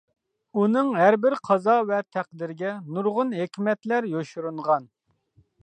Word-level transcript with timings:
ئۇنىڭ 0.61 0.87
ھەربىر 0.99 1.35
قازا 1.49 1.75
ۋە 1.91 1.99
تەقدىرىگە 2.17 2.73
نۇرغۇن 2.97 3.37
ھېكمەتلەر 3.43 4.11
يوشۇرۇنغان. 4.17 4.93